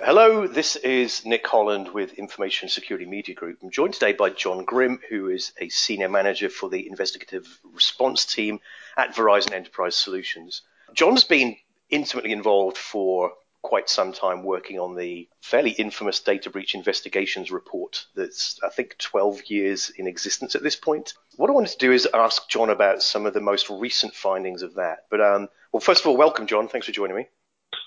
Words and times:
Hello, 0.00 0.48
this 0.48 0.74
is 0.74 1.24
Nick 1.24 1.46
Holland 1.46 1.88
with 1.88 2.14
Information 2.14 2.68
Security 2.68 3.06
Media 3.06 3.32
Group. 3.32 3.58
I'm 3.62 3.70
joined 3.70 3.94
today 3.94 4.12
by 4.12 4.30
John 4.30 4.64
Grim, 4.64 4.98
who 5.08 5.28
is 5.28 5.52
a 5.60 5.68
senior 5.68 6.08
manager 6.08 6.48
for 6.48 6.68
the 6.68 6.88
investigative 6.88 7.46
response 7.72 8.24
team 8.26 8.58
at 8.96 9.14
Verizon 9.14 9.52
Enterprise 9.52 9.94
Solutions. 9.94 10.62
John's 10.94 11.22
been 11.22 11.56
intimately 11.90 12.32
involved 12.32 12.76
for 12.76 13.34
quite 13.62 13.88
some 13.88 14.12
time 14.12 14.42
working 14.42 14.80
on 14.80 14.96
the 14.96 15.28
fairly 15.40 15.70
infamous 15.70 16.18
data 16.18 16.50
breach 16.50 16.74
investigations 16.74 17.52
report 17.52 18.04
that's, 18.16 18.58
I 18.64 18.70
think, 18.70 18.98
12 18.98 19.44
years 19.46 19.90
in 19.90 20.08
existence 20.08 20.56
at 20.56 20.62
this 20.64 20.76
point. 20.76 21.14
What 21.36 21.50
I 21.50 21.54
wanted 21.54 21.70
to 21.70 21.78
do 21.78 21.92
is 21.92 22.08
ask 22.12 22.48
John 22.48 22.68
about 22.68 23.00
some 23.00 23.26
of 23.26 23.32
the 23.32 23.40
most 23.40 23.70
recent 23.70 24.12
findings 24.12 24.62
of 24.62 24.74
that. 24.74 25.04
But, 25.08 25.20
um, 25.20 25.48
well, 25.70 25.80
first 25.80 26.02
of 26.02 26.08
all, 26.08 26.16
welcome, 26.16 26.48
John. 26.48 26.66
Thanks 26.66 26.88
for 26.88 26.92
joining 26.92 27.16
me. 27.16 27.28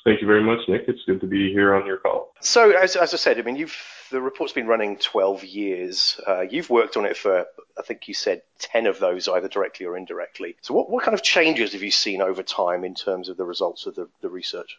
Thank 0.03 0.21
you 0.21 0.27
very 0.27 0.43
much, 0.43 0.59
Nick. 0.67 0.85
It's 0.87 1.03
good 1.05 1.21
to 1.21 1.27
be 1.27 1.51
here 1.51 1.73
on 1.75 1.85
your 1.85 1.97
call. 1.97 2.33
So, 2.39 2.71
as, 2.71 2.95
as 2.95 3.13
I 3.13 3.17
said, 3.17 3.39
I 3.39 3.41
mean, 3.41 3.57
you've 3.57 3.75
the 4.09 4.21
report's 4.21 4.53
been 4.53 4.67
running 4.67 4.97
12 4.97 5.43
years. 5.43 6.19
Uh, 6.25 6.41
you've 6.41 6.69
worked 6.69 6.97
on 6.97 7.05
it 7.05 7.17
for, 7.17 7.45
I 7.77 7.81
think 7.81 8.07
you 8.07 8.13
said, 8.13 8.41
10 8.59 8.85
of 8.87 8.99
those, 8.99 9.27
either 9.27 9.47
directly 9.47 9.85
or 9.85 9.97
indirectly. 9.97 10.55
So, 10.61 10.73
what, 10.73 10.89
what 10.89 11.03
kind 11.03 11.13
of 11.13 11.23
changes 11.23 11.73
have 11.73 11.83
you 11.83 11.91
seen 11.91 12.21
over 12.21 12.43
time 12.43 12.83
in 12.83 12.95
terms 12.95 13.29
of 13.29 13.37
the 13.37 13.45
results 13.45 13.85
of 13.85 13.95
the, 13.95 14.07
the 14.21 14.29
research? 14.29 14.77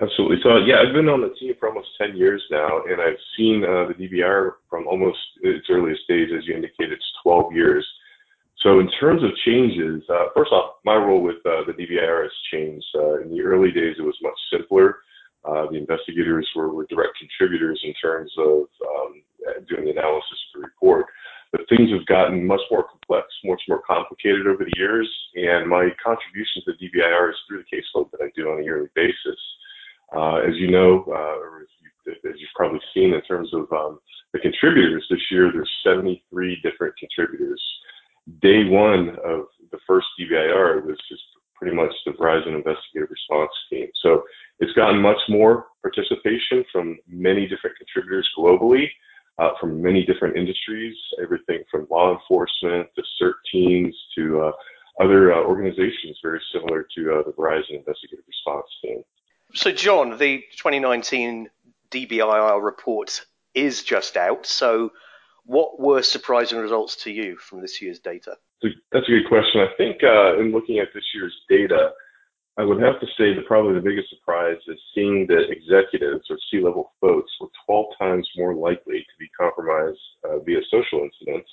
Absolutely. 0.00 0.38
So, 0.42 0.56
yeah, 0.58 0.80
I've 0.80 0.92
been 0.92 1.08
on 1.08 1.20
the 1.20 1.32
team 1.38 1.54
for 1.58 1.68
almost 1.68 1.88
10 1.98 2.16
years 2.16 2.42
now, 2.50 2.82
and 2.84 3.00
I've 3.00 3.20
seen 3.36 3.62
uh, 3.62 3.86
the 3.86 3.94
DBIR 3.94 4.52
from 4.68 4.88
almost 4.88 5.18
its 5.42 5.66
earliest 5.70 6.02
days, 6.08 6.30
as 6.36 6.46
you 6.46 6.54
indicated, 6.54 6.92
it's 6.92 7.12
12 7.22 7.52
years. 7.52 7.86
So 8.64 8.80
in 8.80 8.88
terms 8.98 9.22
of 9.22 9.28
changes, 9.44 10.02
uh, 10.08 10.32
first 10.34 10.50
off, 10.50 10.76
my 10.86 10.96
role 10.96 11.20
with 11.20 11.36
uh, 11.44 11.68
the 11.68 11.74
DBIR 11.76 12.22
has 12.22 12.32
changed. 12.50 12.86
Uh, 12.94 13.20
in 13.20 13.28
the 13.28 13.42
early 13.42 13.70
days, 13.70 13.96
it 13.98 14.02
was 14.02 14.16
much 14.22 14.38
simpler. 14.50 15.00
Uh, 15.44 15.68
the 15.70 15.76
investigators 15.76 16.48
were, 16.56 16.72
were, 16.72 16.86
direct 16.88 17.12
contributors 17.18 17.78
in 17.84 17.92
terms 18.00 18.32
of 18.38 18.64
um, 18.88 19.22
doing 19.68 19.84
the 19.84 19.90
analysis 19.90 20.38
of 20.48 20.60
the 20.62 20.66
report. 20.66 21.04
But 21.52 21.68
things 21.68 21.90
have 21.92 22.06
gotten 22.06 22.46
much 22.46 22.62
more 22.70 22.88
complex, 22.88 23.28
much 23.44 23.60
more 23.68 23.82
complicated 23.86 24.46
over 24.46 24.64
the 24.64 24.72
years, 24.78 25.06
and 25.34 25.68
my 25.68 25.90
contribution 26.02 26.62
to 26.64 26.72
the 26.72 26.88
DBIR 26.88 27.30
is 27.30 27.36
through 27.46 27.62
the 27.62 27.76
caseload 27.76 28.10
that 28.12 28.22
I 28.22 28.30
do 28.34 28.48
on 28.48 28.60
a 28.60 28.64
yearly 28.64 28.88
basis. 28.94 29.38
Uh, 30.16 30.36
as 30.36 30.56
you 30.56 30.70
know, 30.70 31.04
uh, 31.08 31.36
or 31.36 31.60
as, 31.60 31.68
you, 31.84 32.12
as 32.30 32.40
you've 32.40 32.56
probably 32.56 32.80
seen 32.94 33.12
in 33.12 33.20
terms 33.22 33.52
of 33.52 33.70
um, 33.72 34.00
the 34.32 34.38
contributors 34.38 35.04
this 35.10 35.20
year, 35.30 35.52
there's 35.52 35.70
73 35.84 36.60
different 36.62 36.96
contributors 36.96 37.60
day 38.40 38.64
one 38.64 39.10
of 39.24 39.46
the 39.70 39.78
first 39.86 40.06
DBIR 40.18 40.84
was 40.84 40.96
just 41.08 41.22
pretty 41.54 41.74
much 41.74 41.92
the 42.04 42.12
Verizon 42.12 42.54
investigative 42.54 43.10
response 43.10 43.50
team. 43.70 43.88
So 44.02 44.24
it's 44.60 44.72
gotten 44.72 45.00
much 45.00 45.18
more 45.28 45.66
participation 45.82 46.64
from 46.72 46.98
many 47.08 47.46
different 47.46 47.76
contributors 47.76 48.28
globally, 48.36 48.86
uh, 49.38 49.50
from 49.60 49.82
many 49.82 50.04
different 50.04 50.36
industries, 50.36 50.96
everything 51.22 51.62
from 51.70 51.86
law 51.90 52.12
enforcement 52.14 52.88
to 52.96 53.02
CERT 53.20 53.34
teams 53.50 53.96
to 54.16 54.42
uh, 54.42 54.52
other 55.00 55.32
uh, 55.32 55.42
organizations 55.42 56.18
very 56.22 56.40
similar 56.52 56.86
to 56.96 57.14
uh, 57.14 57.22
the 57.24 57.32
Verizon 57.32 57.78
investigative 57.78 58.24
response 58.28 58.66
team. 58.82 59.02
So, 59.54 59.72
John, 59.72 60.18
the 60.18 60.38
2019 60.56 61.48
DBIR 61.90 62.62
report 62.62 63.24
is 63.54 63.82
just 63.82 64.16
out. 64.16 64.46
So, 64.46 64.92
what 65.44 65.78
were 65.78 66.02
surprising 66.02 66.58
results 66.58 66.96
to 67.04 67.10
you 67.10 67.36
from 67.36 67.60
this 67.60 67.80
year's 67.80 67.98
data? 68.00 68.36
That's 68.62 69.08
a 69.08 69.10
good 69.10 69.28
question. 69.28 69.60
I 69.60 69.68
think 69.76 70.02
uh, 70.02 70.38
in 70.38 70.52
looking 70.52 70.78
at 70.78 70.88
this 70.94 71.04
year's 71.14 71.34
data, 71.48 71.90
I 72.56 72.64
would 72.64 72.80
have 72.80 73.00
to 73.00 73.06
say 73.18 73.34
that 73.34 73.46
probably 73.46 73.74
the 73.74 73.80
biggest 73.80 74.10
surprise 74.10 74.58
is 74.68 74.78
seeing 74.94 75.26
that 75.26 75.50
executives 75.50 76.24
or 76.30 76.38
C-level 76.50 76.92
folks 77.00 77.30
were 77.40 77.48
12 77.66 77.86
times 77.98 78.28
more 78.36 78.54
likely 78.54 79.00
to 79.00 79.14
be 79.18 79.28
compromised 79.38 79.98
uh, 80.24 80.38
via 80.38 80.60
social 80.70 81.00
incidents. 81.00 81.50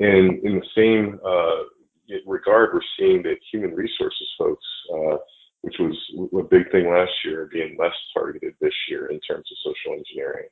And 0.00 0.42
in 0.44 0.60
the 0.60 0.66
same 0.74 1.20
uh, 1.24 2.18
regard, 2.26 2.70
we're 2.72 2.80
seeing 2.98 3.22
that 3.24 3.36
human 3.52 3.74
resources 3.74 4.28
folks, 4.38 4.64
uh, 4.94 5.16
which 5.60 5.76
was 5.78 5.96
a 6.38 6.42
big 6.42 6.70
thing 6.72 6.88
last 6.90 7.12
year, 7.24 7.50
being 7.52 7.76
less 7.78 7.94
targeted 8.14 8.54
this 8.60 8.74
year 8.88 9.06
in 9.10 9.20
terms 9.20 9.46
of 9.50 9.72
social 9.72 9.98
engineering. 9.98 10.48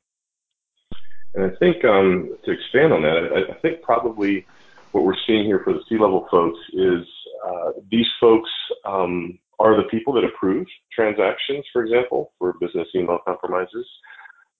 And 1.36 1.44
I 1.44 1.54
think 1.56 1.84
um, 1.84 2.34
to 2.44 2.50
expand 2.50 2.94
on 2.94 3.02
that, 3.02 3.28
I, 3.36 3.52
I, 3.52 3.60
think 3.60 3.82
probably 3.82 4.46
what 4.92 5.04
we're 5.04 5.20
seeing 5.26 5.44
here 5.44 5.60
for 5.62 5.74
the 5.74 5.82
C-level 5.86 6.26
folks 6.30 6.58
is 6.72 7.06
uh, 7.46 7.72
these 7.90 8.06
folks 8.18 8.48
um, 8.86 9.38
are 9.58 9.76
the 9.76 9.88
people 9.90 10.14
that 10.14 10.24
approve 10.24 10.66
transactions, 10.90 11.64
for 11.74 11.84
example, 11.84 12.32
for 12.38 12.54
business 12.58 12.88
email 12.94 13.18
compromises. 13.26 13.86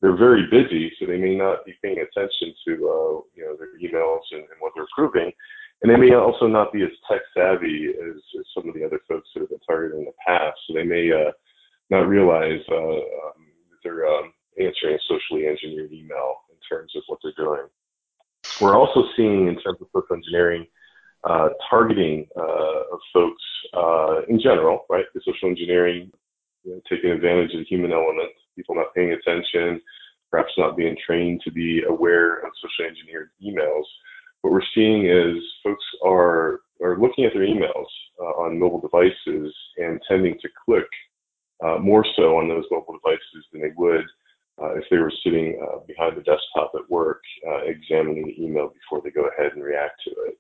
They're 0.03 0.19
very 0.19 0.47
busy, 0.50 0.92
so 0.98 1.06
they 1.06 1.16
may 1.16 1.34
not 1.34 1.65
be 1.65 1.72
paying 1.82 1.97
attention 1.98 2.54
to 2.66 2.72
uh, 2.72 3.25
you 3.34 3.44
know 3.44 3.56
their 3.56 3.72
emails 3.81 4.20
and, 4.32 4.41
and, 4.41 4.60
what 4.60 4.72
they're 4.75 4.84
approving, 4.84 5.32
and 5.81 5.91
they 5.91 5.97
may 5.97 6.15
also 6.15 6.47
not 6.47 6.75
be 6.75 6.82
as 6.82 6.91
tech 7.10 7.22
savvy 7.34 7.88
as, 7.88 8.16
as, 8.38 8.44
some 8.54 8.69
of 8.69 8.75
the 8.75 8.84
other 8.84 9.00
folks 9.09 9.31
that 9.32 9.41
have 9.41 9.48
been 9.48 9.59
targeted 9.66 9.98
in 9.98 10.04
the 10.04 10.12
past. 10.26 10.59
So 10.66 10.75
they 10.75 10.84
may 10.84 11.10
uh, 11.10 11.32
not 11.88 12.09
realize 12.09 12.60
uh, 12.70 12.76
um, 12.76 13.48
that 13.70 13.81
they're 13.82 14.06
um, 14.06 14.34
answering 14.60 14.97
a 14.97 14.98
socially 15.09 15.47
engineered 15.47 15.92
email 15.92 16.36
terms 16.71 16.93
of 16.97 17.03
what 17.06 17.19
they're 17.22 17.32
doing. 17.37 17.66
We're 18.60 18.77
also 18.77 19.04
seeing, 19.16 19.49
in 19.49 19.60
terms 19.60 19.78
of 19.81 19.88
social 19.93 20.16
engineering, 20.16 20.66
uh, 21.25 21.49
targeting 21.69 22.27
uh, 22.37 22.93
of 22.93 23.00
folks 23.12 23.43
uh, 23.75 24.22
in 24.28 24.41
general, 24.41 24.87
right? 24.88 25.04
The 25.15 25.21
social 25.25 25.49
engineering, 25.49 26.10
you 26.65 26.72
know, 26.72 26.81
taking 26.88 27.10
advantage 27.10 27.53
of 27.54 27.60
the 27.60 27.65
human 27.65 27.93
element, 27.93 28.31
people 28.54 28.75
not 28.75 28.94
paying 28.94 29.12
attention, 29.12 29.81
perhaps 30.31 30.53
not 30.56 30.77
being 30.77 30.97
trained 31.04 31.41
to 31.44 31.50
be 31.50 31.82
aware 31.88 32.38
of 32.38 32.53
socially 32.60 32.88
engineered 32.88 33.31
emails. 33.43 33.84
What 34.43 34.53
we're 34.53 34.62
seeing 34.75 35.06
is 35.06 35.43
folks 35.62 35.84
are 36.04 36.60
are 36.83 36.98
looking 36.98 37.25
at 37.25 37.33
their 37.33 37.43
emails 37.47 37.87
uh, 38.21 38.43
on 38.43 38.59
mobile 38.59 38.81
devices 38.81 39.54
and 39.78 40.00
tending 40.06 40.38
to 40.41 40.48
click 40.65 40.87
uh, 41.65 41.78
more 41.78 42.04
so 42.16 42.37
on 42.37 42.48
those 42.48 42.65
mobile 42.71 42.98
devices 43.03 43.47
than 43.50 43.62
they 43.62 43.72
would 43.77 44.04
if 44.77 44.84
they 44.91 44.99
were 44.99 45.12
sitting 45.22 45.61
uh, 45.62 45.78
behind 45.87 46.17
the 46.17 46.22
desktop 46.22 46.72
at 46.75 46.91
work, 46.91 47.22
uh, 47.47 47.61
examining 47.65 48.27
the 48.27 48.43
email 48.43 48.69
before 48.69 49.03
they 49.03 49.11
go 49.11 49.28
ahead 49.28 49.53
and 49.53 49.62
react 49.62 50.00
to 50.05 50.11
it. 50.27 50.39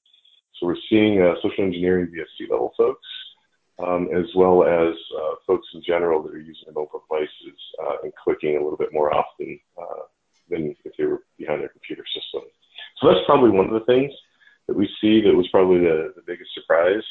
So 0.54 0.66
we're 0.66 0.76
seeing 0.88 1.20
uh, 1.20 1.34
social 1.42 1.64
engineering 1.64 2.08
via 2.12 2.24
C-level 2.38 2.72
folks, 2.76 3.06
um, 3.78 4.08
as 4.14 4.24
well 4.34 4.64
as 4.64 4.94
uh, 5.20 5.34
folks 5.46 5.68
in 5.74 5.82
general 5.86 6.22
that 6.22 6.32
are 6.32 6.38
using 6.38 6.68
mobile 6.74 7.04
devices 7.08 7.58
uh, 7.84 7.96
and 8.04 8.12
clicking 8.22 8.56
a 8.56 8.62
little 8.62 8.78
bit 8.78 8.92
more 8.92 9.14
often 9.14 9.60
than 10.48 10.74
if 10.84 10.92
they 10.96 11.04
were 11.04 11.22
behind 11.38 11.60
their 11.60 11.68
computer 11.68 12.04
system. 12.06 12.42
So 12.98 13.08
that's 13.08 13.26
probably 13.26 13.50
one 13.50 13.66
of 13.66 13.74
the 13.74 13.84
things 13.84 14.12
that 14.66 14.76
we 14.76 14.88
see 15.00 15.20
that 15.20 15.34
was 15.34 15.48
probably 15.48 15.80
the, 15.80 16.12
the 16.16 16.22
biggest 16.26 16.54
surprise. 16.54 17.02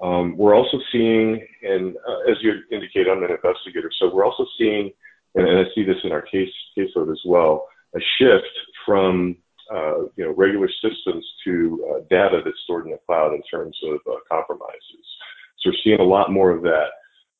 Um, 0.00 0.36
we're 0.38 0.54
also 0.54 0.78
seeing, 0.90 1.46
and 1.62 1.96
as 2.30 2.36
you 2.40 2.62
indicate, 2.72 3.06
I'm 3.08 3.22
an 3.22 3.30
investigator, 3.30 3.90
so 3.98 4.14
we're 4.14 4.24
also 4.24 4.46
seeing 4.56 4.92
and, 5.34 5.48
and 5.48 5.58
I 5.58 5.64
see 5.74 5.84
this 5.84 5.96
in 6.04 6.12
our 6.12 6.22
case 6.22 6.50
caseload 6.76 7.10
as 7.10 7.20
well, 7.24 7.66
a 7.94 8.00
shift 8.18 8.50
from 8.86 9.36
uh, 9.72 10.02
you 10.16 10.24
know 10.24 10.34
regular 10.36 10.68
systems 10.82 11.24
to 11.44 11.86
uh, 11.90 12.00
data 12.10 12.40
that's 12.44 12.56
stored 12.64 12.86
in 12.86 12.92
the 12.92 12.98
cloud 13.06 13.32
in 13.34 13.42
terms 13.42 13.76
of 13.84 14.00
uh, 14.10 14.16
compromises. 14.28 15.06
So 15.60 15.70
we're 15.70 15.78
seeing 15.84 16.00
a 16.00 16.04
lot 16.04 16.32
more 16.32 16.50
of 16.50 16.62
that. 16.62 16.88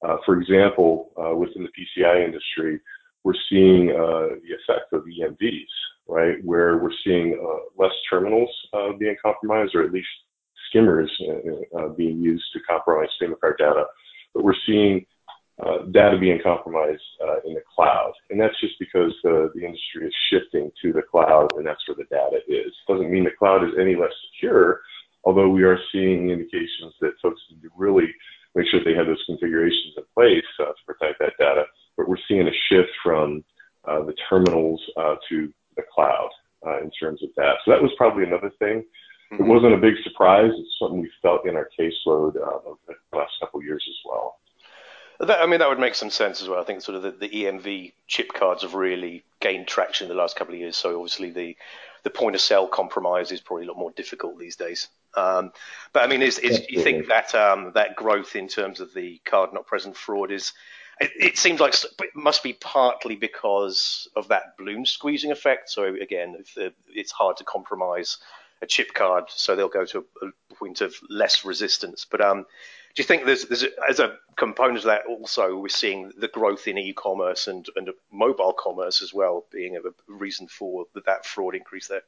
Uh, 0.07 0.17
for 0.25 0.41
example, 0.41 1.11
uh, 1.21 1.35
within 1.35 1.63
the 1.63 1.69
PCI 1.71 2.25
industry, 2.25 2.81
we're 3.25 3.35
seeing 3.51 3.91
uh, 3.91 4.37
the 4.43 4.55
effect 4.55 4.93
of 4.93 5.05
EMVs, 5.05 5.67
right, 6.09 6.43
where 6.45 6.79
we're 6.79 6.93
seeing 7.05 7.39
less 7.77 7.93
terminals 8.09 8.51
being 8.99 9.17
compromised, 9.23 9.75
or 9.75 9.83
at 9.83 9.93
least 9.93 10.09
skimmers 10.69 11.11
being 11.97 12.19
used 12.19 12.45
to 12.55 12.61
compromise 12.61 13.09
SIM 13.21 13.35
card 13.41 13.57
data. 13.59 13.85
But 14.35 14.45
we're 14.45 14.55
seeing 14.67 15.05
uh, 15.63 15.85
data 15.91 16.17
being 16.19 16.41
compromised 16.43 17.03
uh, 17.23 17.41
in 17.47 17.55
the 17.55 17.63
cloud. 17.75 18.13
And 18.31 18.41
that's 18.41 18.59
just 18.61 18.79
because 18.79 19.13
the, 19.23 19.51
the 19.55 19.65
industry 19.65 20.07
is 20.07 20.15
shifting 20.31 20.71
to 20.83 20.93
the 20.93 21.03
cloud 21.03 21.53
and 21.57 21.67
that's 21.67 21.87
where 21.87 21.97
the 21.97 22.05
data 22.05 22.41
is. 22.49 22.73
Doesn't 22.89 23.11
mean 23.11 23.25
the 23.25 23.31
cloud 23.39 23.65
is 23.65 23.75
any 23.79 23.95
less 23.95 24.13
secure, 24.33 24.81
although 25.25 25.49
we 25.49 25.63
are 25.65 25.79
seeing 25.93 26.31
indications 26.31 26.95
that 27.01 27.13
folks 27.23 27.41
need 27.51 27.63
to 27.63 27.71
really 27.77 28.15
make 28.55 28.67
sure 28.69 28.83
they 28.83 28.95
have 28.95 29.07
those 29.07 29.23
configurations 29.27 29.95
in 29.97 30.05
place 30.15 30.45
uh, 30.61 30.67
to 30.67 30.85
protect 30.87 31.19
that 31.21 31.33
data. 31.39 31.65
But 31.97 32.09
we're 32.09 32.17
seeing 32.27 32.49
a 32.49 32.53
shift 32.69 32.91
from 33.03 33.45
uh, 33.85 34.05
the 34.05 34.15
terminals 34.29 34.81
uh, 34.97 35.17
to 35.29 35.53
the 35.77 35.83
cloud 35.95 36.31
uh, 36.67 36.81
in 36.81 36.91
terms 36.91 37.23
of 37.23 37.31
that. 37.37 37.55
So 37.65 37.71
that 37.71 37.83
was 37.83 37.93
probably 37.97 38.25
another 38.25 38.51
thing. 38.59 38.85
It 39.31 39.35
mm-hmm. 39.35 39.49
wasn't 39.49 39.75
a 39.75 39.79
big 39.79 39.95
surprise. 40.03 40.51
It's 40.57 40.77
something 40.79 41.01
we 41.01 41.11
felt 41.23 41.47
in 41.47 41.55
our 41.55 41.69
caseload 41.79 42.37
over 42.37 42.77
the 42.89 43.17
last 43.17 43.33
couple 43.41 43.61
of 43.61 43.67
years 43.67 43.85
as 43.89 43.97
well. 44.05 44.41
That, 45.21 45.31
I 45.31 45.39
mean, 45.51 45.61
that 45.61 45.69
would 45.69 45.79
make 45.79 45.95
some 45.95 46.11
sense 46.11 46.43
as 46.43 46.49
well. 46.49 46.61
I 46.61 46.65
think 46.65 46.83
sort 46.83 46.97
of 46.97 47.03
the, 47.03 47.11
the 47.11 47.29
EMV 47.29 47.93
chip 48.07 48.33
cards 48.33 48.63
have 48.63 48.75
really 48.75 49.25
gained 49.41 49.67
traction 49.67 50.07
in 50.07 50.09
the 50.09 50.21
last 50.21 50.37
couple 50.37 50.55
of 50.55 50.61
years. 50.61 50.77
So 50.77 50.97
obviously 51.01 51.31
the 51.31 51.57
the 52.03 52.11
point 52.11 52.35
of 52.35 52.41
sale 52.41 52.67
compromise 52.67 53.31
is 53.31 53.41
probably 53.41 53.67
a 53.67 53.69
lot 53.69 53.77
more 53.77 53.91
difficult 53.91 54.39
these 54.39 54.57
days. 54.57 54.89
Um, 55.15 55.53
but 55.93 56.03
I 56.03 56.07
mean, 56.07 56.23
is, 56.23 56.39
is 56.39 56.63
you 56.71 56.83
think 56.83 57.09
that 57.09 57.35
um, 57.35 57.73
that 57.75 57.97
growth 57.97 58.37
in 58.37 58.49
terms 58.49 58.81
of 58.81 58.95
the 58.95 59.21
card 59.25 59.53
not 59.53 59.67
present 59.67 59.97
fraud 59.97 60.31
is 60.31 60.53
it, 61.01 61.11
it, 61.17 61.39
seems 61.39 61.61
like 61.61 61.75
it 61.75 62.15
must 62.15 62.43
be 62.43 62.53
partly 62.53 63.17
because 63.17 64.09
of 64.17 64.29
that 64.29 64.57
balloon 64.57 64.87
squeezing 64.87 65.31
effect. 65.31 65.71
So 65.71 65.85
again, 65.85 66.43
the, 66.55 66.73
it's 66.89 67.13
hard 67.13 67.39
to 67.39 67.45
compromise 67.45 68.19
a 68.63 68.67
chip 68.67 68.93
card, 68.93 69.25
so 69.29 69.57
they'll 69.57 69.69
go 69.69 69.87
to 69.87 70.05
a 70.23 70.55
point 70.55 70.83
of 70.83 70.95
less 71.09 71.45
resistance. 71.45 72.07
But 72.09 72.21
um, 72.21 72.47
do 72.95 73.03
you 73.03 73.05
think 73.05 73.25
there's, 73.25 73.45
there's 73.45 73.65
as 73.89 74.01
a 74.01 74.17
component 74.37 74.79
of 74.79 74.85
that 74.85 75.07
also 75.07 75.57
we're 75.57 75.69
seeing 75.69 76.13
the 76.19 76.29
growth 76.29 76.67
in 76.67 76.79
e-commerce 76.79 77.47
and, 77.47 77.67
and 77.77 77.91
mobile 78.11 78.53
commerce 78.53 79.03
as 79.03 79.15
well 79.15 79.47
being 79.53 79.77
a 79.77 79.81
reason 80.09 80.49
for 80.49 80.87
that 81.07 81.25
fraud 81.25 81.55
increase 81.55 81.87
there? 81.87 82.03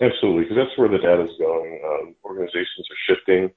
Absolutely, 0.00 0.44
because 0.44 0.56
that's 0.56 0.78
where 0.78 0.88
the 0.88 0.98
data 0.98 1.22
is 1.22 1.38
going. 1.38 1.80
Um, 1.84 2.14
organizations 2.24 2.88
are 2.90 3.14
shifting 3.14 3.50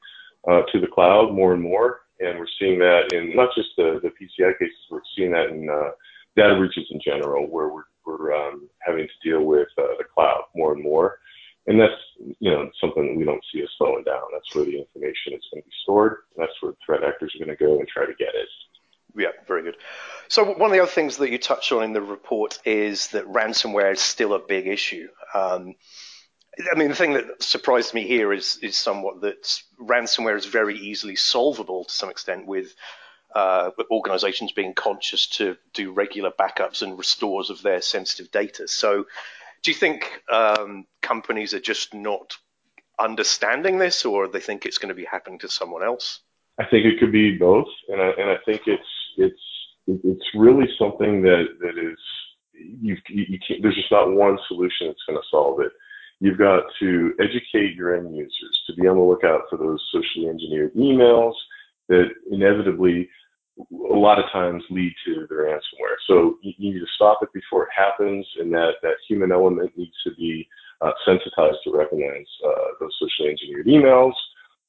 uh, 0.48 0.62
to 0.72 0.80
the 0.80 0.88
cloud 0.88 1.34
more 1.34 1.54
and 1.54 1.64
more, 1.64 2.02
and 2.20 2.38
we're 2.38 2.46
seeing 2.60 2.78
that 2.80 3.12
in 3.14 3.36
not 3.36 3.50
just 3.56 3.70
the, 3.78 4.00
the 4.04 4.10
PCI 4.10 4.58
cases, 4.60 4.76
we're 4.92 5.00
seeing 5.16 5.32
that 5.32 5.50
in 5.50 5.68
uh, 5.68 5.92
data 6.36 6.56
breaches 6.56 6.86
in 6.92 7.00
general, 7.04 7.48
where 7.48 7.70
we're, 7.70 7.84
we're 8.06 8.36
um, 8.36 8.70
having 8.80 9.08
to 9.08 9.30
deal 9.30 9.44
with 9.44 9.70
uh, 9.78 9.96
the 9.98 10.04
cloud 10.14 10.44
more 10.56 10.74
and 10.74 10.84
more. 10.84 11.18
And 11.68 11.80
that's, 11.80 11.94
you 12.40 12.52
know, 12.52 12.70
something 12.80 13.08
that 13.08 13.18
we 13.18 13.26
don't 13.26 13.44
see 13.52 13.62
as 13.62 13.70
slowing 13.78 14.04
down. 14.04 14.22
That's 14.32 14.54
where 14.54 14.66
the 14.66 14.78
information 14.78 15.34
is 15.34 15.42
going 15.52 15.64
to 15.64 15.68
be 15.68 15.76
stored. 15.84 16.18
That's 16.38 16.52
where 16.62 16.74
threat 16.86 17.04
actors 17.04 17.34
are 17.36 17.44
going 17.44 17.58
to 17.58 17.64
go 17.64 17.80
and 17.80 17.88
try 17.88 18.06
to 18.06 18.14
get 18.14 18.36
it. 18.36 18.48
Yeah, 19.18 19.30
very 19.48 19.64
good. 19.64 19.78
So 20.28 20.44
one 20.44 20.70
of 20.70 20.72
the 20.72 20.82
other 20.82 20.92
things 20.92 21.18
that 21.18 21.32
you 21.32 21.38
touched 21.38 21.72
on 21.72 21.84
in 21.84 21.94
the 21.94 22.02
report 22.02 22.60
is 22.66 23.08
that 23.08 23.26
ransomware 23.26 23.94
is 23.94 24.02
still 24.02 24.34
a 24.34 24.40
big 24.40 24.68
issue. 24.68 25.08
Um, 25.34 25.76
I 26.72 26.78
mean, 26.78 26.90
the 26.90 26.96
thing 26.96 27.14
that 27.14 27.42
surprised 27.42 27.94
me 27.94 28.06
here 28.08 28.32
is 28.32 28.58
is 28.62 28.78
somewhat 28.78 29.22
that 29.22 29.44
ransomware 29.80 30.38
is 30.38 30.46
very 30.46 30.78
easily 30.78 31.16
solvable 31.16 31.86
to 31.86 31.94
some 31.94 32.10
extent 32.10 32.46
with 32.46 32.76
uh, 33.36 33.72
organizations 33.92 34.54
being 34.54 34.74
conscious 34.74 35.28
to 35.28 35.58
do 35.74 35.92
regular 35.92 36.32
backups 36.32 36.82
and 36.82 36.98
restores 36.98 37.50
of 37.50 37.62
their 37.62 37.82
sensitive 37.82 38.32
data. 38.32 38.68
So, 38.68 39.06
do 39.66 39.72
you 39.72 39.76
think 39.76 40.22
um, 40.32 40.86
companies 41.02 41.56
are 41.56 41.60
just 41.60 41.92
not 41.92 42.38
understanding 43.00 43.80
this, 43.80 44.06
or 44.06 44.28
they 44.28 44.40
think 44.40 44.64
it's 44.64 44.78
going 44.78 44.90
to 44.90 44.96
be 44.96 45.06
happening 45.06 45.40
to 45.40 45.50
someone 45.50 45.84
else? 45.84 46.20
I 46.60 46.66
think 46.66 46.86
it 46.86 47.00
could 47.00 47.12
be 47.12 47.36
both, 47.36 47.68
and 47.90 48.00
I, 48.00 48.10
and 48.12 48.30
I 48.30 48.38
think 48.46 48.62
it's 48.68 48.84
it's 49.18 49.42
it's 49.88 50.26
really 50.36 50.68
something 50.78 51.24
that 51.24 51.46
that 51.62 51.80
is 51.80 51.98
you 52.54 52.96
you 53.10 53.40
can't. 53.46 53.64
There's 53.64 53.76
just 53.76 53.92
not 53.92 54.12
one 54.12 54.38
solution 54.48 54.86
that's 54.86 55.04
going 55.08 55.20
to 55.20 55.28
solve 55.32 55.60
it. 55.62 55.72
You've 56.20 56.38
got 56.38 56.64
to 56.80 57.14
educate 57.20 57.76
your 57.76 57.96
end 57.96 58.16
users 58.16 58.62
to 58.68 58.76
be 58.76 58.88
on 58.88 58.98
the 58.98 59.04
lookout 59.04 59.42
for 59.50 59.58
those 59.58 59.84
socially 59.92 60.30
engineered 60.30 60.76
emails 60.76 61.34
that 61.90 62.10
inevitably 62.32 63.10
a 63.58 63.98
lot 63.98 64.20
of 64.20 64.26
times 64.32 64.64
lead 64.70 64.94
to 65.06 65.26
their 65.30 65.46
ransomware. 65.46 65.96
So 66.08 66.38
you, 66.42 66.54
need 66.60 66.80
to 66.80 66.86
stop 66.96 67.20
it 67.22 67.30
before 67.34 67.64
it 67.64 67.70
happens, 67.76 68.28
and 68.40 68.54
that, 68.54 68.74
that 68.82 68.96
human 69.08 69.32
element 69.32 69.72
needs 69.78 69.96
to 70.06 70.14
be 70.16 70.48
uh, 70.82 70.92
sensitized 71.06 71.58
to 71.64 71.72
recognize 71.72 72.28
uh, 72.46 72.76
those 72.80 72.92
socially 73.00 73.30
engineered 73.30 73.68
emails, 73.68 74.14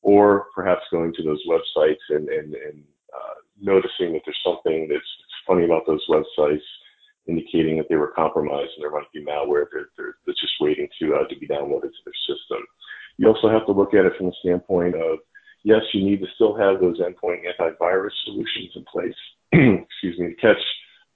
or 0.02 0.46
perhaps 0.54 0.82
going 0.90 1.12
to 1.14 1.22
those 1.22 1.42
websites 1.48 2.02
and, 2.10 2.28
and, 2.28 2.54
and 2.54 2.84
uh, 3.12 3.34
noticing 3.60 4.12
that 4.12 4.22
there's 4.24 4.38
something 4.44 4.88
that's 4.88 5.04
funny 5.46 5.64
about 5.64 5.82
those 5.86 6.04
websites 6.08 6.62
indicating 7.26 7.76
that 7.76 7.86
they 7.88 7.96
were 7.96 8.12
compromised 8.14 8.70
and 8.76 8.84
there 8.84 8.90
might 8.90 9.10
be 9.12 9.24
malware 9.24 9.64
that, 9.72 10.12
that's 10.26 10.40
just 10.40 10.52
waiting 10.60 10.88
to, 11.00 11.14
uh, 11.14 11.26
to 11.26 11.36
be 11.38 11.48
downloaded 11.48 11.90
to 11.90 12.02
their 12.04 12.14
system. 12.26 12.58
You 13.16 13.26
also 13.28 13.48
have 13.48 13.66
to 13.66 13.72
look 13.72 13.94
at 13.94 14.04
it 14.04 14.12
from 14.16 14.26
the 14.26 14.34
standpoint 14.40 14.94
of, 14.94 15.18
yes, 15.66 15.82
you 15.92 16.04
need 16.04 16.20
to 16.20 16.26
still 16.36 16.54
have 16.54 16.80
those 16.80 17.00
endpoint 17.00 17.42
antivirus 17.44 18.12
solutions 18.24 18.70
in 18.76 18.84
place, 18.84 19.14
excuse 19.52 20.16
me, 20.16 20.28
to 20.28 20.34
catch 20.36 20.62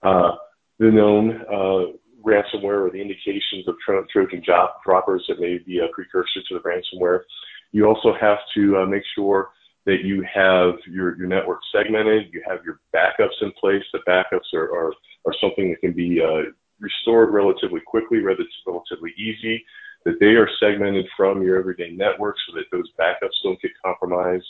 uh, 0.03 0.33
the 0.81 0.91
known 0.91 1.43
uh, 1.49 1.93
ransomware 2.27 2.87
or 2.87 2.91
the 2.91 3.01
indications 3.01 3.69
of 3.69 3.77
tro- 3.85 4.05
Trojan 4.13 4.43
droppers 4.45 5.25
that 5.29 5.39
may 5.39 5.59
be 5.59 5.79
a 5.79 5.87
precursor 5.95 6.41
to 6.49 6.59
the 6.59 6.61
ransomware. 6.69 7.21
You 7.71 7.87
also 7.87 8.13
have 8.21 8.39
to 8.57 8.79
uh, 8.79 8.87
make 8.87 9.05
sure 9.15 9.51
that 9.87 10.01
you 10.03 10.27
have 10.35 10.75
your, 10.87 11.17
your 11.17 11.29
network 11.29 11.61
segmented, 11.73 12.33
you 12.33 12.43
have 12.47 12.65
your 12.65 12.81
backups 12.93 13.41
in 13.41 13.53
place. 13.53 13.85
The 13.93 14.01
backups 14.07 14.53
are, 14.53 14.75
are 14.75 14.93
are 15.27 15.35
something 15.41 15.71
that 15.71 15.81
can 15.81 15.93
be 15.93 16.21
uh, 16.21 16.51
restored 16.81 17.33
relatively 17.33 17.81
quickly, 17.87 18.21
relatively 18.21 19.13
easy, 19.19 19.63
that 20.05 20.19
they 20.21 20.35
are 20.35 20.49
segmented 20.59 21.07
from 21.17 21.43
your 21.43 21.59
everyday 21.59 21.91
network 21.91 22.37
so 22.47 22.57
that 22.57 22.65
those 22.73 22.91
backups 22.99 23.43
don't 23.43 23.61
get 23.61 23.73
compromised. 23.85 24.47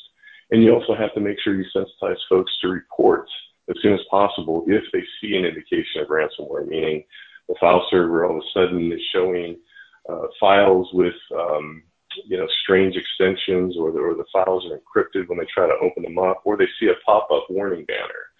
And 0.51 0.63
you 0.63 0.75
also 0.75 0.95
have 0.95 1.15
to 1.15 1.21
make 1.21 1.39
sure 1.41 1.55
you 1.55 1.65
sensitize 1.75 2.17
folks 2.29 2.53
to 2.61 2.69
report 2.69 3.29
as 3.69 3.77
soon 3.83 3.95
as 3.95 4.01
possible 4.11 4.65
if 4.67 4.83
they 4.93 5.03
see 5.21 5.37
an 5.37 5.45
indication 5.45 6.03
of 6.03 6.09
ransomware, 6.09 6.67
meaning 6.67 7.05
the 7.49 7.55
file 7.61 7.87
server 7.91 8.25
all 8.25 8.39
of 8.39 8.43
a 8.43 8.51
sudden 8.53 8.93
is 8.93 9.01
showing 9.13 9.57
uh, 10.09 10.27
files 10.39 10.89
with 10.93 11.15
um, 11.37 11.83
you 12.27 12.37
know 12.37 12.47
strange 12.63 12.97
extensions 12.97 13.77
or 13.79 13.93
the, 13.93 13.99
or 13.99 14.15
the 14.15 14.25
files 14.33 14.65
are 14.67 14.79
encrypted 14.79 15.29
when 15.29 15.39
they 15.39 15.47
try 15.53 15.67
to 15.67 15.79
open 15.83 16.03
them 16.03 16.19
up 16.19 16.43
or 16.45 16.57
they 16.57 16.67
see 16.79 16.87
a 16.87 17.05
pop-up 17.05 17.47
warning 17.51 17.85
banner. 17.85 18.31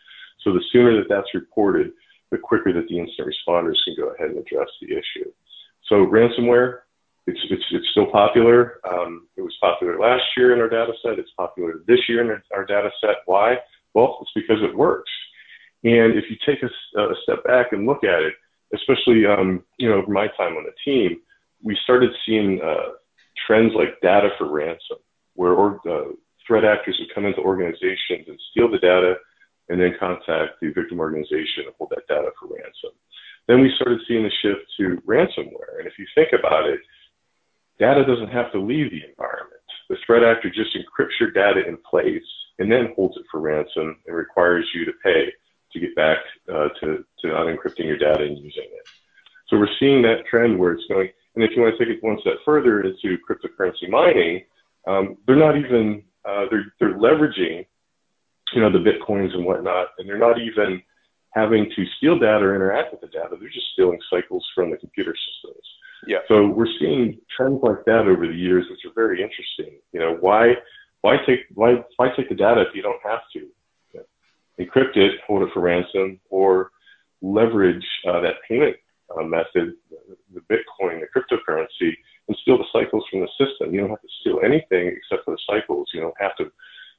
So 0.43 0.53
the 0.53 0.65
sooner 0.73 0.97
that 0.97 1.09
that's 1.09 1.35
reported, 1.35 1.93
the 2.31 2.39
quicker 2.39 2.73
that 2.73 2.89
the 2.89 2.99
incident 2.99 3.29
responders 3.29 3.77
can 3.85 3.95
go 3.97 4.09
ahead 4.15 4.31
and 4.31 4.39
address 4.39 4.69
the 4.81 4.93
issue. 4.93 5.31
So 5.87 6.07
ransomware, 6.07 6.81
it's, 7.31 7.41
it's, 7.51 7.69
it's 7.71 7.91
still 7.93 8.11
popular. 8.11 8.81
Um, 8.91 9.29
it 9.37 9.43
was 9.43 9.57
popular 9.61 9.99
last 9.99 10.25
year 10.37 10.53
in 10.53 10.61
our 10.61 10.69
data 10.69 10.93
set. 11.03 11.19
It's 11.19 11.31
popular 11.37 11.83
this 11.87 12.01
year 12.09 12.21
in 12.23 12.43
our 12.53 12.65
data 12.65 12.91
set. 13.01 13.17
Why? 13.27 13.57
Well, 13.95 14.19
it's 14.23 14.31
because 14.35 14.63
it 14.63 14.77
works. 14.77 15.11
And 15.83 16.17
if 16.21 16.25
you 16.31 16.37
take 16.45 16.63
a, 16.63 17.01
a 17.01 17.15
step 17.23 17.45
back 17.45 17.73
and 17.73 17.87
look 17.87 18.05
at 18.05 18.23
it, 18.23 18.35
especially, 18.75 19.27
um, 19.27 19.65
you 19.79 19.89
know, 19.89 19.97
over 19.97 20.13
my 20.13 20.29
time 20.37 20.55
on 20.57 20.65
the 20.65 20.77
team, 20.85 21.21
we 21.63 21.77
started 21.85 22.11
seeing 22.27 22.61
uh, 22.61 22.93
trends 23.47 23.73
like 23.75 24.01
data 24.03 24.29
for 24.39 24.51
ransom, 24.51 24.99
where 25.35 25.53
or, 25.53 25.81
uh, 25.89 26.13
threat 26.47 26.65
actors 26.65 26.97
would 26.99 27.15
come 27.15 27.27
into 27.27 27.41
organizations 27.41 28.27
and 28.29 28.39
steal 28.51 28.71
the 28.71 28.79
data 28.79 29.15
and 29.69 29.81
then 29.81 29.95
contact 29.99 30.61
the 30.61 30.71
victim 30.73 30.99
organization 30.99 31.65
and 31.67 31.75
hold 31.79 31.91
that 31.91 32.07
data 32.09 32.31
for 32.39 32.49
ransom. 32.49 32.91
Then 33.47 33.61
we 33.61 33.73
started 33.77 34.01
seeing 34.07 34.25
the 34.25 34.31
shift 34.43 34.63
to 34.79 35.01
ransomware. 35.07 35.79
And 35.79 35.87
if 35.87 35.95
you 35.99 36.07
think 36.15 36.31
about 36.39 36.69
it, 36.69 36.81
data 37.81 38.05
doesn't 38.05 38.31
have 38.31 38.53
to 38.53 38.61
leave 38.61 38.91
the 38.91 39.03
environment. 39.09 39.61
The 39.89 39.97
threat 40.07 40.23
actor 40.23 40.51
just 40.51 40.77
encrypts 40.77 41.19
your 41.19 41.33
data 41.33 41.67
in 41.67 41.77
place 41.79 42.23
and 42.61 42.71
then 42.71 42.93
holds 42.95 43.17
it 43.17 43.25
for 43.31 43.41
ransom 43.41 43.97
and 44.07 44.17
requires 44.17 44.67
you 44.73 44.85
to 44.85 44.93
pay 45.03 45.33
to 45.73 45.81
get 45.81 45.97
back 45.97 46.19
uh, 46.49 46.69
to, 46.81 47.05
to 47.21 47.27
unencrypting 47.27 47.87
your 47.87 47.99
data 47.99 48.23
and 48.23 48.39
using 48.39 48.69
it. 48.71 48.89
So 49.49 49.59
we're 49.59 49.75
seeing 49.81 50.03
that 50.03 50.27
trend 50.31 50.59
where 50.59 50.73
it's 50.73 50.87
going. 50.89 51.09
And 51.35 51.43
if 51.43 51.51
you 51.57 51.63
want 51.63 51.77
to 51.77 51.85
take 51.85 51.97
it 51.97 52.05
one 52.05 52.19
step 52.21 52.35
further 52.45 52.83
into 52.83 53.19
cryptocurrency 53.29 53.89
mining, 53.89 54.45
um, 54.87 55.17
they're 55.27 55.37
not 55.37 55.57
even 55.57 56.05
uh, 56.25 56.45
they're 56.51 56.73
they're 56.79 56.95
leveraging 56.95 57.65
you 58.53 58.61
know, 58.61 58.71
the 58.71 58.79
bitcoins 58.79 59.35
and 59.35 59.45
whatnot, 59.45 59.89
and 59.99 60.09
they're 60.09 60.19
not 60.19 60.41
even 60.41 60.83
having 61.31 61.71
to 61.77 61.85
steal 61.97 62.19
data 62.19 62.45
or 62.45 62.55
interact 62.55 62.93
with 62.93 63.01
the 63.01 63.07
data. 63.07 63.37
They're 63.39 63.49
just 63.49 63.73
stealing 63.73 64.01
cycles 64.11 64.47
from 64.55 64.71
the 64.71 64.77
computer 64.77 65.15
systems. 65.15 65.65
Yeah. 66.07 66.19
So 66.29 66.47
we're 66.47 66.73
seeing 66.79 67.19
trends 67.35 67.61
like 67.63 67.85
that 67.87 68.07
over 68.07 68.27
the 68.27 68.35
years, 68.35 68.67
which 68.71 68.81
are 68.85 68.95
very 68.95 69.23
interesting. 69.23 69.81
You 69.93 70.01
know, 70.01 70.17
why 70.21 70.55
why 71.03 71.17
take 71.27 71.41
why 71.55 71.83
why 71.97 72.09
take 72.17 72.29
the 72.29 72.35
data 72.35 72.63
if 72.63 72.75
you 72.75 72.83
don't 72.83 73.03
have 73.05 73.21
to? 73.35 73.49
Know, 73.95 74.03
encrypt 74.59 74.97
it, 74.97 75.21
hold 75.27 75.43
it 75.43 75.51
for 75.53 75.61
ransom, 75.61 76.21
or 76.31 76.71
leverage 77.23 77.87
uh, 78.07 78.21
that 78.21 78.37
payment 78.49 78.77
uh, 79.17 79.23
method, 79.23 79.75
the 80.35 80.41
Bitcoin, 80.51 81.01
the 81.01 81.07
cryptocurrency, 81.15 81.93
and 82.29 82.37
steal 82.43 82.59
the 82.59 82.65
cycles 82.73 83.05
from 83.11 83.21
the 83.21 83.29
system. 83.39 83.75
You 83.75 83.81
don't 83.81 83.91
have 83.91 84.03
to 84.03 84.09
steal 84.21 84.41
anything 84.45 84.89
except 84.89 85.25
for 85.25 85.33
the 85.33 85.41
cycles. 85.47 85.89
You 85.93 86.01
don't 86.01 86.21
have 86.21 86.37
to 86.37 86.51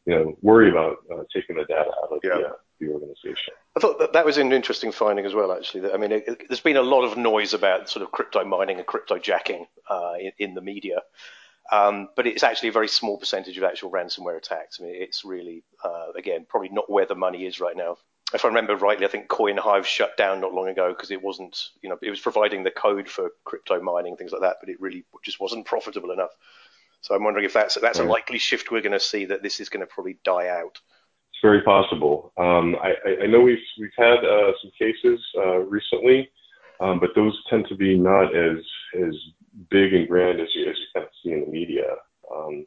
you 0.05 0.15
know, 0.15 0.37
worry 0.41 0.69
about 0.69 0.97
uh, 1.13 1.23
taking 1.33 1.57
the 1.57 1.65
data 1.65 1.91
out 2.03 2.11
of 2.11 2.19
yeah. 2.23 2.37
the, 2.37 2.47
uh, 2.47 2.53
the 2.79 2.87
organization. 2.89 3.53
I 3.75 3.79
thought 3.79 3.99
that, 4.21 4.25
was 4.25 4.37
an 4.37 4.53
interesting 4.53 4.91
finding 4.91 5.25
as 5.25 5.33
well, 5.33 5.51
actually. 5.51 5.81
That, 5.81 5.93
I 5.93 5.97
mean, 5.97 6.11
it, 6.11 6.23
it, 6.27 6.43
there's 6.47 6.61
been 6.61 6.77
a 6.77 6.81
lot 6.81 7.03
of 7.03 7.17
noise 7.17 7.53
about 7.53 7.89
sort 7.89 8.03
of 8.03 8.11
crypto 8.11 8.43
mining 8.45 8.77
and 8.77 8.85
crypto 8.85 9.17
jacking 9.17 9.65
uh, 9.89 10.13
in, 10.19 10.31
in, 10.37 10.53
the 10.53 10.61
media. 10.61 11.01
Um, 11.71 12.09
but 12.15 12.27
it's 12.27 12.43
actually 12.43 12.69
a 12.69 12.73
very 12.73 12.87
small 12.87 13.17
percentage 13.17 13.57
of 13.57 13.63
actual 13.63 13.91
ransomware 13.91 14.37
attacks. 14.37 14.79
I 14.79 14.83
mean, 14.83 14.95
it's 14.95 15.23
really, 15.23 15.63
uh, 15.83 16.11
again, 16.17 16.45
probably 16.47 16.69
not 16.69 16.89
where 16.89 17.05
the 17.05 17.15
money 17.15 17.45
is 17.45 17.59
right 17.59 17.75
now. 17.75 17.97
If 18.33 18.45
I 18.45 18.49
remember 18.49 18.75
rightly, 18.75 19.05
I 19.05 19.09
think 19.09 19.27
CoinHive 19.27 19.83
shut 19.85 20.15
down 20.17 20.39
not 20.39 20.53
long 20.53 20.69
ago 20.69 20.89
because 20.89 21.11
it 21.11 21.21
wasn't, 21.21 21.57
you 21.81 21.89
know, 21.89 21.97
it 22.01 22.09
was 22.09 22.19
providing 22.19 22.63
the 22.63 22.71
code 22.71 23.09
for 23.09 23.31
crypto 23.43 23.81
mining, 23.81 24.15
things 24.15 24.31
like 24.31 24.41
that, 24.41 24.57
but 24.61 24.69
it 24.69 24.79
really 24.79 25.03
just 25.23 25.39
wasn't 25.39 25.65
profitable 25.65 26.11
enough. 26.11 26.31
So 27.01 27.15
I'm 27.15 27.23
wondering 27.23 27.45
if 27.45 27.53
that's 27.53 27.75
that's 27.81 27.99
right. 27.99 28.07
a 28.07 28.11
likely 28.11 28.37
shift 28.37 28.71
we're 28.71 28.81
going 28.81 28.91
to 28.91 28.99
see 28.99 29.25
that 29.25 29.43
this 29.43 29.59
is 29.59 29.69
going 29.69 29.81
to 29.81 29.91
probably 29.91 30.17
die 30.23 30.47
out. 30.47 30.79
Very 31.41 31.61
possible. 31.63 32.31
Um, 32.37 32.75
I, 32.83 33.23
I, 33.23 33.25
know 33.25 33.41
we've 33.41 33.57
we've 33.79 33.89
had 33.97 34.23
uh, 34.23 34.51
some 34.61 34.71
cases 34.77 35.19
uh, 35.37 35.57
recently, 35.57 36.29
um, 36.79 36.99
but 36.99 37.09
those 37.15 37.35
tend 37.49 37.65
to 37.69 37.75
be 37.75 37.97
not 37.97 38.35
as 38.35 38.57
as 39.03 39.15
big 39.71 39.93
and 39.93 40.07
grand 40.07 40.39
as 40.39 40.47
you 40.53 40.69
as 40.69 40.77
you 40.77 40.85
kind 40.93 41.05
of 41.05 41.11
see 41.23 41.31
in 41.31 41.41
the 41.41 41.47
media. 41.47 41.95
Um, 42.33 42.65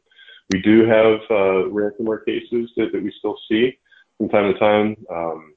we 0.51 0.61
do 0.61 0.85
have 0.85 1.19
uh, 1.29 1.69
ransomware 1.71 2.25
cases 2.25 2.69
that, 2.75 2.91
that 2.91 3.01
we 3.01 3.13
still 3.17 3.37
see 3.49 3.77
from 4.17 4.29
time 4.29 4.53
to 4.53 4.59
time, 4.59 4.97
um, 5.09 5.53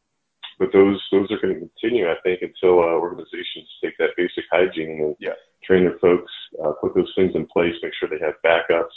but 0.61 0.73
those 0.73 1.03
those 1.11 1.31
are 1.33 1.41
going 1.41 1.55
to 1.55 1.61
continue, 1.61 2.09
I 2.09 2.15
think, 2.23 2.43
until 2.43 2.79
uh, 2.79 2.99
organizations 3.03 3.69
take 3.83 3.99
that 3.99 4.17
basic 4.17 4.45
hygiene 4.51 5.03
and 5.03 5.17
yeah. 5.19 5.35
train 5.65 5.85
their 5.85 5.99
folks, 5.99 6.33
uh, 6.65 6.73
put 6.81 6.95
those 6.95 7.13
things 7.17 7.33
in 7.35 7.47
place, 7.47 7.75
make 7.83 7.93
sure 7.99 8.09
they 8.09 8.25
have 8.25 8.35
backups 8.45 8.97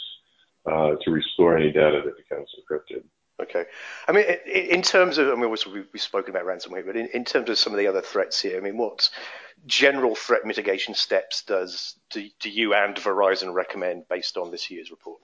uh, 0.70 0.96
to 1.02 1.10
restore 1.10 1.56
any 1.56 1.72
data 1.72 2.02
that 2.04 2.16
becomes 2.16 2.48
encrypted. 2.58 3.02
Okay. 3.40 3.64
I 4.06 4.12
mean, 4.12 4.24
in 4.46 4.82
terms 4.82 5.18
of, 5.18 5.28
I 5.28 5.34
mean, 5.34 5.50
we've 5.50 6.00
spoken 6.00 6.34
about 6.34 6.46
ransomware, 6.46 6.84
but 6.84 6.96
in, 6.96 7.24
terms 7.24 7.48
of 7.48 7.58
some 7.58 7.72
of 7.72 7.78
the 7.78 7.86
other 7.86 8.02
threats 8.02 8.40
here, 8.40 8.56
I 8.56 8.60
mean, 8.60 8.76
what 8.76 9.08
general 9.66 10.14
threat 10.14 10.44
mitigation 10.44 10.94
steps 10.94 11.42
does 11.42 11.96
do, 12.10 12.28
you 12.44 12.74
and 12.74 12.94
Verizon 12.94 13.54
recommend 13.54 14.08
based 14.08 14.36
on 14.36 14.50
this 14.50 14.70
year's 14.70 14.90
report? 14.90 15.20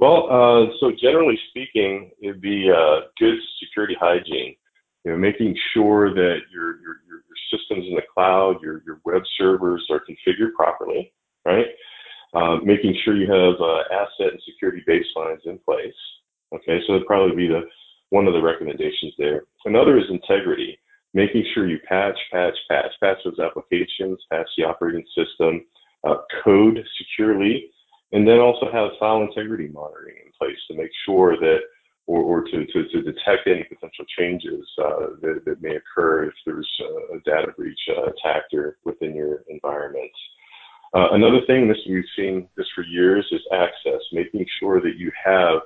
Well, 0.00 0.26
uh, 0.28 0.72
so 0.80 0.92
generally 1.00 1.38
speaking, 1.50 2.10
it'd 2.20 2.40
be 2.40 2.70
uh, 2.70 3.06
good 3.18 3.38
security 3.62 3.96
hygiene. 4.00 4.56
You 5.04 5.12
know, 5.12 5.18
making 5.18 5.56
sure 5.72 6.12
that 6.14 6.38
your, 6.52 6.80
your, 6.80 6.94
systems 7.52 7.86
in 7.86 7.94
the 7.94 8.02
cloud, 8.12 8.60
your, 8.62 8.82
your 8.84 9.00
web 9.04 9.22
servers 9.38 9.86
are 9.90 10.00
configured 10.00 10.54
properly, 10.56 11.12
right? 11.44 11.66
Uh, 12.32 12.56
making 12.64 12.96
sure 13.04 13.14
you 13.14 13.30
have 13.30 13.54
asset 13.92 14.32
and 14.32 14.40
security 14.44 14.82
baselines 14.88 15.46
in 15.46 15.58
place. 15.58 15.92
Okay, 16.52 16.80
so 16.86 16.92
that'd 16.92 17.06
probably 17.06 17.36
be 17.36 17.48
the 17.48 17.62
one 18.10 18.26
of 18.26 18.34
the 18.34 18.42
recommendations 18.42 19.12
there. 19.18 19.44
Another 19.64 19.98
is 19.98 20.04
integrity, 20.10 20.78
making 21.14 21.44
sure 21.52 21.66
you 21.66 21.78
patch, 21.88 22.18
patch, 22.32 22.54
patch, 22.70 22.92
patch 23.02 23.18
those 23.24 23.38
applications, 23.38 24.18
patch 24.30 24.48
the 24.56 24.64
operating 24.64 25.04
system, 25.16 25.64
uh, 26.04 26.16
code 26.44 26.78
securely, 26.98 27.70
and 28.12 28.26
then 28.28 28.38
also 28.38 28.70
have 28.70 28.90
file 29.00 29.22
integrity 29.22 29.68
monitoring 29.68 30.16
in 30.24 30.32
place 30.38 30.58
to 30.68 30.76
make 30.76 30.90
sure 31.04 31.36
that, 31.38 31.60
or, 32.06 32.20
or 32.20 32.44
to, 32.44 32.66
to, 32.66 32.88
to 32.88 33.02
detect 33.02 33.46
any 33.46 33.64
potential 33.64 34.04
changes 34.16 34.64
uh, 34.78 35.06
that, 35.22 35.42
that 35.46 35.62
may 35.62 35.74
occur 35.76 36.24
if 36.24 36.34
there's 36.44 36.70
a 37.14 37.18
data 37.28 37.50
breach 37.56 37.80
uh, 37.96 38.02
attacked 38.04 38.52
or 38.52 38.76
within 38.84 39.16
your 39.16 39.42
environment. 39.48 40.12
Uh, 40.94 41.08
another 41.12 41.40
thing, 41.46 41.66
this 41.66 41.78
we've 41.88 42.04
seen 42.16 42.46
this 42.56 42.66
for 42.74 42.84
years, 42.84 43.26
is 43.32 43.40
access, 43.52 44.00
making 44.12 44.46
sure 44.60 44.80
that 44.80 44.96
you 44.96 45.10
have 45.24 45.60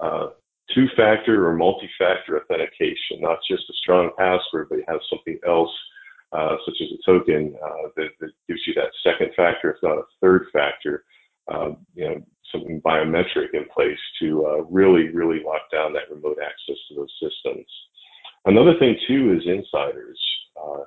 uh, 0.00 0.28
two-factor 0.74 1.46
or 1.46 1.56
multi-factor 1.56 2.40
authentication, 2.40 3.20
not 3.20 3.38
just 3.48 3.68
a 3.70 3.72
strong 3.74 4.10
password, 4.18 4.68
but 4.68 4.80
have 4.88 5.00
something 5.08 5.38
else, 5.46 5.70
uh, 6.32 6.56
such 6.64 6.74
as 6.82 6.88
a 6.92 7.10
token 7.10 7.54
uh, 7.64 7.88
that, 7.96 8.08
that, 8.20 8.30
gives 8.48 8.60
you 8.66 8.74
that 8.74 8.90
second 9.02 9.30
factor, 9.36 9.70
if 9.70 9.76
not 9.82 9.98
a 9.98 10.02
third 10.20 10.46
factor, 10.52 11.04
um, 11.52 11.78
you 11.94 12.04
know, 12.04 12.20
something 12.52 12.80
biometric 12.82 13.54
in 13.54 13.64
place 13.72 13.98
to 14.20 14.44
uh, 14.46 14.62
really, 14.68 15.08
really 15.10 15.42
lock 15.44 15.62
down 15.72 15.92
that 15.92 16.10
remote 16.10 16.38
access 16.42 16.76
to 16.88 16.94
those 16.96 17.12
systems. 17.22 17.66
Another 18.44 18.78
thing 18.78 18.96
too 19.06 19.36
is 19.36 19.46
insiders, 19.46 20.20
uh, 20.60 20.82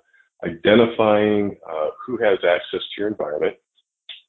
identifying 0.45 1.57
who 2.05 2.17
has 2.17 2.39
access 2.43 2.81
to 2.81 3.01
your 3.01 3.07
environment, 3.07 3.55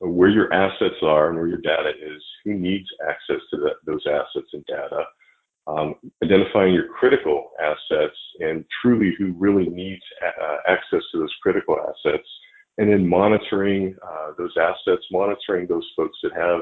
where 0.00 0.30
your 0.30 0.52
assets 0.52 0.96
are 1.02 1.28
and 1.28 1.38
where 1.38 1.46
your 1.46 1.60
data 1.60 1.90
is, 1.90 2.22
who 2.44 2.54
needs 2.54 2.88
access 3.08 3.40
to 3.50 3.70
those 3.84 4.02
assets 4.06 4.48
and 4.52 4.64
data, 4.66 5.04
um, 5.66 5.94
identifying 6.24 6.72
your 6.72 6.88
critical 6.88 7.50
assets 7.60 8.16
and 8.40 8.64
truly 8.80 9.14
who 9.18 9.34
really 9.38 9.68
needs 9.68 10.02
uh, 10.24 10.56
access 10.66 11.02
to 11.12 11.18
those 11.18 11.34
critical 11.42 11.76
assets, 11.78 12.26
and 12.78 12.90
then 12.90 13.06
monitoring 13.06 13.94
uh, 14.02 14.32
those 14.38 14.54
assets, 14.58 15.04
monitoring 15.12 15.66
those 15.66 15.86
folks 15.94 16.18
that 16.22 16.32
have 16.32 16.60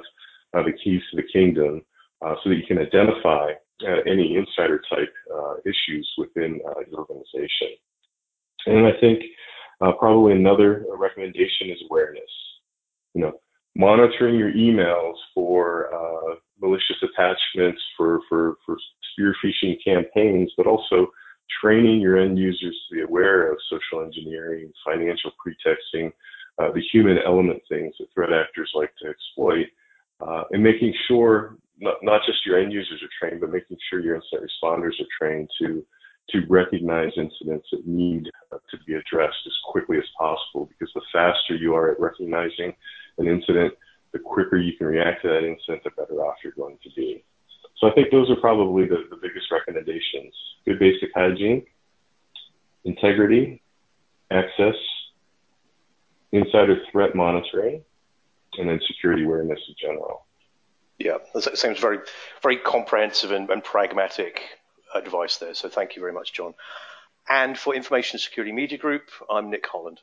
uh, 0.55 0.65
the 0.65 0.73
keys 0.73 1.01
to 1.11 1.17
the 1.17 1.29
kingdom 1.33 1.81
uh, 2.25 2.35
so 2.43 2.51
that 2.51 2.57
you 2.57 2.67
can 2.67 2.79
identify 2.79 3.53
uh, 3.87 4.01
any 4.07 4.37
insider 4.37 4.83
type 4.91 5.13
issues 5.65 6.09
within 6.19 6.61
your 6.91 7.01
organization. 7.01 7.69
And 8.67 8.87
I 8.87 8.93
think 9.01 9.23
probably 9.79 10.33
another 10.33 10.85
recommendation 10.97 11.71
is 11.71 11.79
awareness 11.89 12.31
you 13.19 13.25
know, 13.25 13.33
monitoring 13.75 14.37
your 14.37 14.53
emails 14.53 15.15
for 15.35 15.93
uh, 15.93 16.37
malicious 16.61 16.97
attachments, 17.03 17.83
for, 17.97 18.21
for, 18.29 18.55
for 18.65 18.77
spear 19.13 19.35
phishing 19.45 19.75
campaigns, 19.85 20.53
but 20.57 20.69
also 20.69 21.09
training 21.61 22.01
your 22.01 22.17
end 22.17 22.39
users 22.39 22.79
to 22.89 22.95
be 22.95 23.03
aware 23.03 23.51
of 23.51 23.59
social 23.69 24.05
engineering, 24.05 24.71
financial 24.87 25.33
pretexting, 25.43 26.13
uh, 26.61 26.71
the 26.73 26.83
human 26.93 27.19
element 27.27 27.61
things 27.69 27.93
that 27.99 28.07
threat 28.15 28.33
actors 28.33 28.71
like 28.75 28.93
to 29.03 29.09
exploit, 29.09 29.67
uh, 30.21 30.45
and 30.53 30.63
making 30.63 30.95
sure 31.09 31.57
not, 31.81 31.97
not 32.03 32.21
just 32.25 32.47
your 32.47 32.61
end 32.61 32.73
users 32.73 33.03
are 33.03 33.11
trained, 33.19 33.41
but 33.41 33.51
making 33.51 33.77
sure 33.91 33.99
your 34.01 34.15
incident 34.15 34.49
responders 34.49 34.95
are 35.01 35.11
trained 35.19 35.49
to 35.61 35.85
to 36.31 36.43
recognize 36.49 37.11
incidents 37.17 37.67
that 37.73 37.87
need 37.87 38.29
uh, 38.53 38.59
to 38.71 38.77
be 38.87 38.95
addressed 38.95 39.39
as 39.47 39.53
quickly 39.65 39.97
as 39.97 40.05
possible 40.19 40.69
because 40.69 40.93
the 40.95 41.01
faster 41.13 41.55
you 41.55 41.75
are 41.75 41.91
at 41.91 42.01
recognizing 42.01 42.75
an 43.19 43.29
incident, 43.29 43.75
the 44.13 44.19
quicker 44.19 44.57
you 44.57 44.77
can 44.77 44.87
react 44.87 45.23
to 45.23 45.29
that 45.29 45.45
incident, 45.45 45.85
the 45.85 45.91
better 45.91 46.25
off 46.25 46.37
you're 46.43 46.53
going 46.53 46.79
to 46.83 46.91
be. 46.97 47.25
So 47.79 47.89
I 47.89 47.93
think 47.93 48.11
those 48.11 48.31
are 48.31 48.37
probably 48.37 48.87
the, 48.87 49.05
the 49.11 49.17
biggest 49.17 49.51
recommendations. 49.53 50.35
Good 50.65 50.79
basic 50.79 51.11
hygiene, 51.15 51.65
integrity, 52.85 53.63
access, 54.31 54.75
insider 56.33 56.79
threat 56.91 57.15
monitoring, 57.15 57.83
and 58.59 58.69
then 58.69 58.81
security 58.87 59.25
awareness 59.25 59.61
in 59.69 59.75
general. 59.81 60.27
Yeah, 60.99 61.19
that 61.35 61.57
seems 61.57 61.79
very, 61.79 62.01
very 62.43 62.57
comprehensive 62.57 63.31
and, 63.31 63.49
and 63.51 63.63
pragmatic 63.63 64.41
advice 64.95 65.37
there. 65.37 65.55
So 65.55 65.69
thank 65.69 65.95
you 65.95 66.01
very 66.01 66.13
much, 66.13 66.33
John. 66.33 66.55
And 67.29 67.57
for 67.57 67.75
Information 67.75 68.19
Security 68.19 68.53
Media 68.53 68.79
Group, 68.79 69.11
I'm 69.31 69.51
Nick 69.51 69.67
Holland. 69.67 70.01